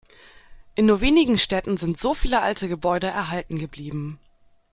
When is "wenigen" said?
1.01-1.37